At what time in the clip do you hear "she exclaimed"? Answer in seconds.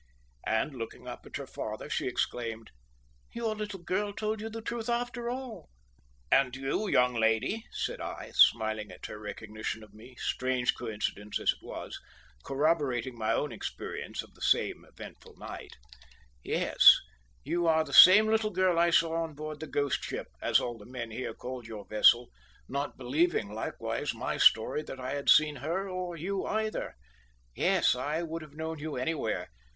1.87-2.71